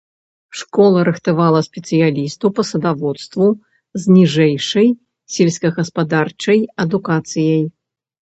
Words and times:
Школа 0.59 0.99
рыхтавала 1.09 1.59
спецыялістаў 1.67 2.51
па 2.59 2.63
садаводству 2.69 3.47
з 3.99 4.17
ніжэйшай 4.17 4.89
сельскагаспадарчай 5.35 6.59
адукацыяй. 6.87 7.63